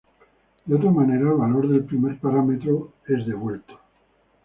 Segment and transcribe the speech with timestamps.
[0.65, 3.77] De otra manera, el valor del primer parámetro es devuelto.